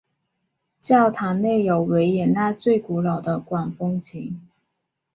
[0.79, 4.41] 教堂内有维也纳最古老的管风琴。